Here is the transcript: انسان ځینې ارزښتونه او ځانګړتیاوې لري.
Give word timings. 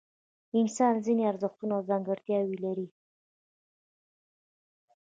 انسان 0.59 0.93
ځینې 1.05 1.23
ارزښتونه 1.31 1.73
او 1.77 1.81
ځانګړتیاوې 1.89 2.57
لري. 2.65 2.87